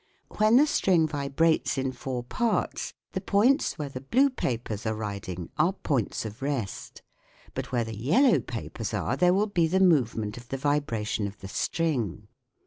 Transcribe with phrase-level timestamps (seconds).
[0.39, 5.51] When the string vibrates in four parts the points where the blue papers are riding
[5.59, 7.03] are points of rest;
[7.53, 11.37] but, where the yellow papers are, there will be the movement of the vibration of
[11.37, 12.29] the string.